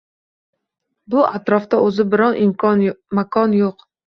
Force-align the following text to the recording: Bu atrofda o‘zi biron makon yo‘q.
Bu 1.13 1.25
atrofda 1.39 1.83
o‘zi 1.89 2.07
biron 2.15 2.57
makon 3.21 3.55
yo‘q. 3.61 3.87